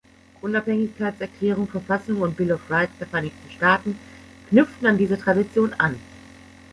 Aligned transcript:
Unabhängigkeitserklärung, 0.41 1.67
Verfassung 1.67 2.21
und 2.21 2.35
Bill 2.35 2.53
of 2.53 2.71
Rights 2.71 2.97
der 2.99 3.05
Vereinigten 3.05 3.51
Staaten 3.51 3.99
knüpften 4.49 4.87
an 4.87 4.97
diese 4.97 5.19
Tradition 5.19 5.73
an. 5.75 5.95